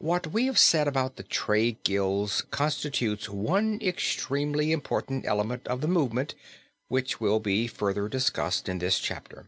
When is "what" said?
0.00-0.26